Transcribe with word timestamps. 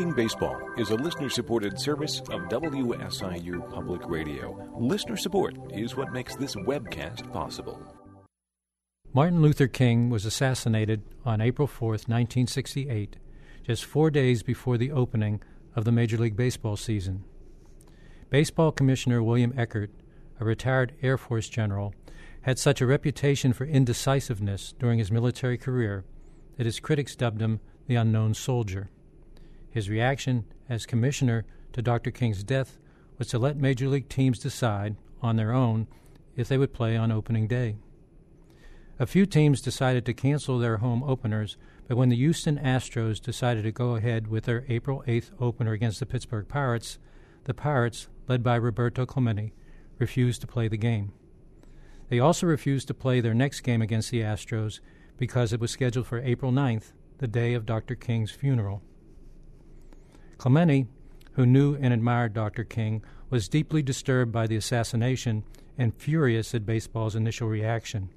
Reading 0.00 0.14
Baseball 0.14 0.58
is 0.78 0.88
a 0.88 0.94
listener 0.94 1.28
supported 1.28 1.78
service 1.78 2.20
of 2.20 2.48
WSIU 2.48 3.70
Public 3.70 4.00
Radio. 4.06 4.72
Listener 4.78 5.18
support 5.18 5.54
is 5.74 5.94
what 5.94 6.10
makes 6.10 6.34
this 6.36 6.54
webcast 6.56 7.30
possible. 7.34 7.78
Martin 9.12 9.42
Luther 9.42 9.68
King 9.68 10.08
was 10.08 10.24
assassinated 10.24 11.02
on 11.26 11.42
April 11.42 11.68
4, 11.68 11.90
1968, 11.90 13.16
just 13.62 13.84
four 13.84 14.10
days 14.10 14.42
before 14.42 14.78
the 14.78 14.90
opening 14.90 15.42
of 15.76 15.84
the 15.84 15.92
Major 15.92 16.16
League 16.16 16.34
Baseball 16.34 16.78
season. 16.78 17.22
Baseball 18.30 18.72
Commissioner 18.72 19.22
William 19.22 19.52
Eckert, 19.54 19.90
a 20.40 20.46
retired 20.46 20.94
Air 21.02 21.18
Force 21.18 21.50
general, 21.50 21.92
had 22.40 22.58
such 22.58 22.80
a 22.80 22.86
reputation 22.86 23.52
for 23.52 23.66
indecisiveness 23.66 24.72
during 24.78 24.98
his 24.98 25.12
military 25.12 25.58
career 25.58 26.06
that 26.56 26.64
his 26.64 26.80
critics 26.80 27.14
dubbed 27.14 27.42
him 27.42 27.60
the 27.86 27.96
unknown 27.96 28.32
soldier. 28.32 28.88
His 29.70 29.88
reaction 29.88 30.44
as 30.68 30.86
commissioner 30.86 31.44
to 31.72 31.82
Dr. 31.82 32.10
King's 32.10 32.42
death 32.42 32.78
was 33.18 33.28
to 33.28 33.38
let 33.38 33.56
major 33.56 33.88
league 33.88 34.08
teams 34.08 34.38
decide, 34.38 34.96
on 35.22 35.36
their 35.36 35.52
own, 35.52 35.86
if 36.36 36.48
they 36.48 36.58
would 36.58 36.72
play 36.72 36.96
on 36.96 37.12
opening 37.12 37.46
day. 37.46 37.76
A 38.98 39.06
few 39.06 39.24
teams 39.26 39.60
decided 39.60 40.04
to 40.06 40.14
cancel 40.14 40.58
their 40.58 40.78
home 40.78 41.02
openers, 41.02 41.56
but 41.88 41.96
when 41.96 42.08
the 42.08 42.16
Houston 42.16 42.58
Astros 42.58 43.20
decided 43.20 43.62
to 43.64 43.72
go 43.72 43.96
ahead 43.96 44.26
with 44.26 44.44
their 44.44 44.64
April 44.68 45.02
8th 45.06 45.30
opener 45.40 45.72
against 45.72 46.00
the 46.00 46.06
Pittsburgh 46.06 46.48
Pirates, 46.48 46.98
the 47.44 47.54
Pirates, 47.54 48.08
led 48.28 48.42
by 48.42 48.56
Roberto 48.56 49.06
Clemente, 49.06 49.52
refused 49.98 50.40
to 50.40 50.46
play 50.46 50.68
the 50.68 50.76
game. 50.76 51.12
They 52.08 52.18
also 52.18 52.46
refused 52.46 52.88
to 52.88 52.94
play 52.94 53.20
their 53.20 53.34
next 53.34 53.60
game 53.60 53.80
against 53.80 54.10
the 54.10 54.20
Astros 54.20 54.80
because 55.16 55.52
it 55.52 55.60
was 55.60 55.70
scheduled 55.70 56.06
for 56.06 56.18
April 56.18 56.52
9th, 56.52 56.92
the 57.18 57.28
day 57.28 57.54
of 57.54 57.66
Dr. 57.66 57.94
King's 57.94 58.30
funeral. 58.30 58.82
Clemente, 60.40 60.86
who 61.32 61.44
knew 61.44 61.74
and 61.74 61.92
admired 61.92 62.32
Dr. 62.32 62.64
King, 62.64 63.04
was 63.28 63.46
deeply 63.46 63.82
disturbed 63.82 64.32
by 64.32 64.46
the 64.46 64.56
assassination 64.56 65.44
and 65.76 65.94
furious 65.94 66.54
at 66.54 66.64
baseball's 66.64 67.14
initial 67.14 67.46
reaction. 67.46 68.08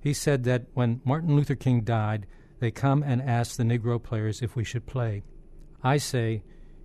He 0.00 0.12
said 0.12 0.44
that 0.44 0.66
when 0.74 1.00
Martin 1.04 1.34
Luther 1.34 1.56
King 1.56 1.80
died, 1.80 2.26
they 2.60 2.70
come 2.70 3.02
and 3.02 3.20
ask 3.20 3.56
the 3.56 3.64
Negro 3.64 4.00
players 4.00 4.42
if 4.42 4.54
we 4.54 4.62
should 4.62 4.86
play. 4.86 5.24
I 5.82 5.96
say, 5.96 6.44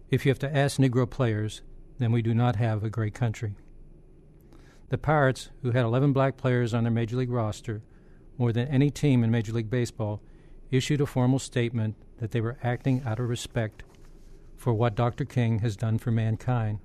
if 0.09 0.25
you 0.25 0.31
have 0.31 0.39
to 0.39 0.57
ask 0.57 0.79
Negro 0.79 1.07
players, 1.07 1.61
then 1.99 2.11
we 2.11 2.23
do 2.23 2.33
not 2.33 2.55
have 2.55 2.83
a 2.83 2.89
great 2.89 3.13
country. 3.13 3.53
The 4.89 4.97
Pirates, 4.97 5.51
who 5.61 5.73
had 5.73 5.85
11 5.85 6.11
black 6.11 6.37
players 6.37 6.73
on 6.73 6.85
their 6.85 6.91
Major 6.91 7.17
League 7.17 7.29
roster, 7.29 7.83
more 8.39 8.51
than 8.51 8.67
any 8.69 8.89
team 8.89 9.23
in 9.23 9.29
Major 9.29 9.53
League 9.53 9.69
Baseball, 9.69 10.23
issued 10.71 11.01
a 11.01 11.05
formal 11.05 11.37
statement 11.37 11.97
that 12.17 12.31
they 12.31 12.41
were 12.41 12.57
acting 12.63 13.03
out 13.05 13.19
of 13.19 13.29
respect 13.29 13.83
for 14.55 14.73
what 14.73 14.95
Dr. 14.95 15.25
King 15.25 15.59
has 15.59 15.75
done 15.75 15.97
for 15.97 16.11
mankind. 16.11 16.79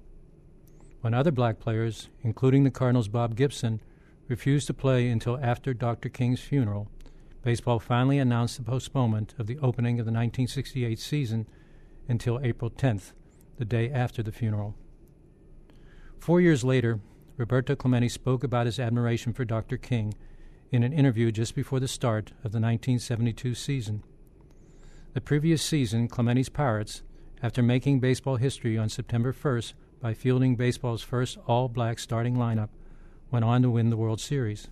When 1.01 1.15
other 1.15 1.31
black 1.31 1.59
players, 1.61 2.09
including 2.23 2.65
the 2.65 2.71
Cardinals' 2.71 3.09
Bob 3.09 3.35
Gibson, 3.35 3.81
refused 4.29 4.67
to 4.67 4.75
play 4.75 5.09
until 5.09 5.39
after 5.43 5.73
Dr. 5.73 6.09
King's 6.09 6.41
funeral, 6.41 6.89
baseball 7.43 7.79
finally 7.79 8.19
announced 8.19 8.57
the 8.59 8.63
postponement 8.63 9.35
of 9.39 9.47
the 9.47 9.59
opening 9.59 9.99
of 9.99 10.05
the 10.07 10.13
1968 10.13 10.99
season 10.99 11.47
until 12.09 12.41
April 12.43 12.71
10th, 12.71 13.13
the 13.57 13.65
day 13.65 13.91
after 13.91 14.23
the 14.23 14.33
funeral. 14.33 14.75
Four 16.19 16.41
years 16.41 16.63
later, 16.63 17.01
Roberto 17.39 17.75
Clemente 17.75 18.09
spoke 18.11 18.45
about 18.45 18.67
his 18.67 18.79
admiration 18.79 19.33
for 19.33 19.47
Dr. 19.47 19.79
King 19.79 20.13
in 20.71 20.83
an 20.83 20.93
interview 20.93 21.33
just 21.33 21.55
before 21.55 21.81
the 21.81 21.89
start 21.89 22.31
of 22.45 22.53
the 22.53 22.61
1972 22.61 23.55
season. 23.55 24.03
The 25.15 25.21
previous 25.21 25.63
season, 25.63 26.07
Clemente's 26.09 26.51
Pirates, 26.51 27.03
after 27.43 27.63
making 27.63 28.01
baseball 28.01 28.37
history 28.37 28.77
on 28.77 28.89
September 28.89 29.33
1st 29.33 29.73
by 30.01 30.15
fielding 30.15 30.57
baseball's 30.57 31.03
first 31.03 31.39
all 31.47 31.69
black 31.69 31.99
starting 31.99 32.37
lineup, 32.37 32.69
went 33.31 33.45
on 33.45 33.63
to 33.63 33.71
win 33.71 33.91
the 33.91 33.97
World 33.97 34.21
Series. 34.21 34.69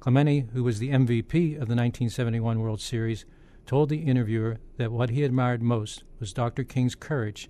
Clemente, 0.00 0.46
who 0.52 0.62
was 0.62 0.78
the 0.78 0.90
MVP 0.90 1.52
of 1.52 1.66
the 1.68 1.74
1971 1.74 2.60
World 2.60 2.80
Series, 2.80 3.24
told 3.66 3.88
the 3.88 4.02
interviewer 4.02 4.58
that 4.76 4.92
what 4.92 5.10
he 5.10 5.24
admired 5.24 5.62
most 5.62 6.04
was 6.20 6.32
Dr. 6.32 6.62
King's 6.62 6.94
courage 6.94 7.48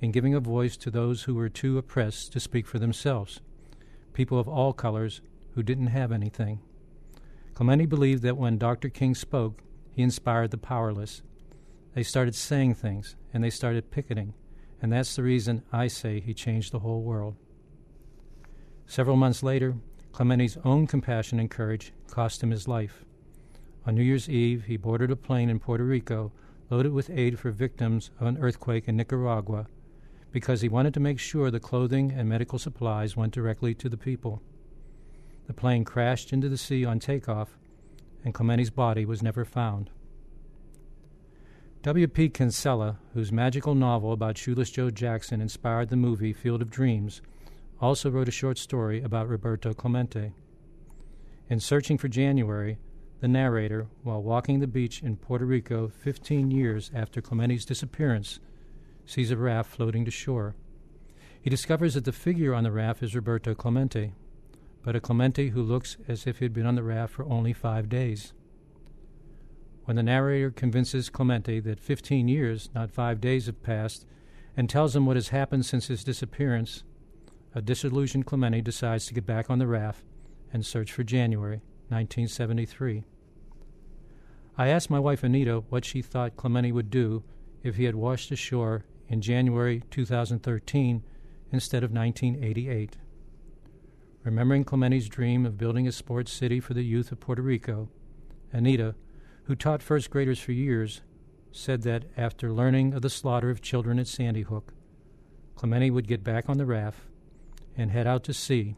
in 0.00 0.12
giving 0.12 0.34
a 0.34 0.40
voice 0.40 0.76
to 0.76 0.90
those 0.90 1.24
who 1.24 1.34
were 1.34 1.48
too 1.48 1.78
oppressed 1.78 2.32
to 2.32 2.40
speak 2.40 2.66
for 2.66 2.78
themselves, 2.78 3.40
people 4.12 4.38
of 4.38 4.48
all 4.48 4.72
colors 4.72 5.20
who 5.54 5.62
didn't 5.62 5.88
have 5.88 6.12
anything. 6.12 6.60
Clemente 7.54 7.86
believed 7.86 8.22
that 8.22 8.36
when 8.36 8.58
Dr. 8.58 8.88
King 8.88 9.14
spoke, 9.14 9.60
he 9.92 10.02
inspired 10.02 10.50
the 10.50 10.58
powerless. 10.58 11.22
They 11.94 12.02
started 12.02 12.34
saying 12.34 12.74
things, 12.74 13.16
and 13.36 13.44
they 13.44 13.50
started 13.50 13.90
picketing, 13.90 14.32
and 14.80 14.90
that's 14.90 15.14
the 15.14 15.22
reason 15.22 15.62
I 15.70 15.88
say 15.88 16.20
he 16.20 16.32
changed 16.32 16.72
the 16.72 16.78
whole 16.78 17.02
world. 17.02 17.36
Several 18.86 19.16
months 19.16 19.42
later, 19.42 19.74
Clemente's 20.12 20.56
own 20.64 20.86
compassion 20.86 21.38
and 21.38 21.50
courage 21.50 21.92
cost 22.08 22.42
him 22.42 22.50
his 22.50 22.66
life. 22.66 23.04
On 23.86 23.94
New 23.94 24.02
Year's 24.02 24.30
Eve, 24.30 24.64
he 24.64 24.78
boarded 24.78 25.10
a 25.10 25.16
plane 25.16 25.50
in 25.50 25.60
Puerto 25.60 25.84
Rico 25.84 26.32
loaded 26.70 26.94
with 26.94 27.10
aid 27.10 27.38
for 27.38 27.50
victims 27.50 28.10
of 28.18 28.26
an 28.26 28.38
earthquake 28.38 28.88
in 28.88 28.96
Nicaragua 28.96 29.66
because 30.32 30.62
he 30.62 30.70
wanted 30.70 30.94
to 30.94 31.00
make 31.00 31.18
sure 31.18 31.50
the 31.50 31.60
clothing 31.60 32.12
and 32.12 32.30
medical 32.30 32.58
supplies 32.58 33.18
went 33.18 33.34
directly 33.34 33.74
to 33.74 33.90
the 33.90 33.98
people. 33.98 34.40
The 35.46 35.52
plane 35.52 35.84
crashed 35.84 36.32
into 36.32 36.48
the 36.48 36.56
sea 36.56 36.86
on 36.86 37.00
takeoff, 37.00 37.58
and 38.24 38.32
Clemente's 38.32 38.70
body 38.70 39.04
was 39.04 39.22
never 39.22 39.44
found. 39.44 39.90
W.P. 41.82 42.30
Kinsella, 42.30 42.98
whose 43.14 43.30
magical 43.30 43.74
novel 43.74 44.12
about 44.12 44.36
Shoeless 44.36 44.70
Joe 44.70 44.90
Jackson 44.90 45.40
inspired 45.40 45.88
the 45.88 45.96
movie 45.96 46.32
Field 46.32 46.60
of 46.60 46.70
Dreams, 46.70 47.22
also 47.80 48.10
wrote 48.10 48.28
a 48.28 48.32
short 48.32 48.58
story 48.58 49.02
about 49.02 49.28
Roberto 49.28 49.72
Clemente. 49.72 50.32
In 51.48 51.60
Searching 51.60 51.96
for 51.96 52.08
January, 52.08 52.78
the 53.20 53.28
narrator, 53.28 53.86
while 54.02 54.22
walking 54.22 54.60
the 54.60 54.66
beach 54.66 55.02
in 55.02 55.16
Puerto 55.16 55.44
Rico 55.44 55.88
15 55.88 56.50
years 56.50 56.90
after 56.94 57.20
Clemente's 57.20 57.64
disappearance, 57.64 58.40
sees 59.04 59.30
a 59.30 59.36
raft 59.36 59.70
floating 59.70 60.04
to 60.04 60.10
shore. 60.10 60.56
He 61.40 61.50
discovers 61.50 61.94
that 61.94 62.04
the 62.04 62.12
figure 62.12 62.52
on 62.52 62.64
the 62.64 62.72
raft 62.72 63.02
is 63.02 63.14
Roberto 63.14 63.54
Clemente, 63.54 64.12
but 64.82 64.96
a 64.96 65.00
Clemente 65.00 65.50
who 65.50 65.62
looks 65.62 65.96
as 66.08 66.26
if 66.26 66.38
he 66.38 66.44
had 66.44 66.52
been 66.52 66.66
on 66.66 66.74
the 66.74 66.82
raft 66.82 67.14
for 67.14 67.24
only 67.26 67.52
five 67.52 67.88
days. 67.88 68.32
When 69.86 69.94
the 69.96 70.02
narrator 70.02 70.50
convinces 70.50 71.08
Clemente 71.08 71.60
that 71.60 71.78
15 71.78 72.26
years, 72.26 72.70
not 72.74 72.90
five 72.90 73.20
days, 73.20 73.46
have 73.46 73.62
passed, 73.62 74.04
and 74.56 74.68
tells 74.68 74.96
him 74.96 75.06
what 75.06 75.16
has 75.16 75.28
happened 75.28 75.64
since 75.64 75.86
his 75.86 76.02
disappearance, 76.02 76.82
a 77.54 77.62
disillusioned 77.62 78.26
Clemente 78.26 78.60
decides 78.62 79.06
to 79.06 79.14
get 79.14 79.24
back 79.24 79.48
on 79.48 79.60
the 79.60 79.66
raft 79.68 80.02
and 80.52 80.66
search 80.66 80.90
for 80.90 81.04
January 81.04 81.60
1973. 81.88 83.04
I 84.58 84.68
asked 84.68 84.90
my 84.90 84.98
wife 84.98 85.22
Anita 85.22 85.62
what 85.68 85.84
she 85.84 86.02
thought 86.02 86.36
Clemente 86.36 86.72
would 86.72 86.90
do 86.90 87.22
if 87.62 87.76
he 87.76 87.84
had 87.84 87.94
washed 87.94 88.32
ashore 88.32 88.84
in 89.08 89.20
January 89.20 89.84
2013 89.92 91.04
instead 91.52 91.84
of 91.84 91.92
1988. 91.92 92.96
Remembering 94.24 94.64
Clemente's 94.64 95.08
dream 95.08 95.46
of 95.46 95.56
building 95.56 95.86
a 95.86 95.92
sports 95.92 96.32
city 96.32 96.58
for 96.58 96.74
the 96.74 96.82
youth 96.82 97.12
of 97.12 97.20
Puerto 97.20 97.42
Rico, 97.42 97.88
Anita, 98.52 98.96
who 99.46 99.54
taught 99.54 99.82
first 99.82 100.10
graders 100.10 100.40
for 100.40 100.52
years, 100.52 101.02
said 101.52 101.82
that 101.82 102.04
after 102.16 102.52
learning 102.52 102.92
of 102.92 103.02
the 103.02 103.10
slaughter 103.10 103.48
of 103.50 103.62
children 103.62 103.98
at 103.98 104.06
Sandy 104.06 104.42
Hook, 104.42 104.72
Clemente 105.54 105.90
would 105.90 106.08
get 106.08 106.24
back 106.24 106.48
on 106.48 106.58
the 106.58 106.66
raft 106.66 106.98
and 107.76 107.90
head 107.90 108.06
out 108.06 108.24
to 108.24 108.34
sea 108.34 108.76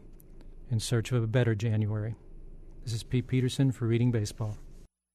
in 0.69 0.79
search 0.79 1.11
of 1.11 1.23
a 1.23 1.27
better 1.27 1.55
January. 1.55 2.15
This 2.83 2.93
is 2.93 3.03
Pete 3.03 3.27
Peterson 3.27 3.71
for 3.71 3.85
Reading 3.87 4.11
Baseball. 4.11 4.57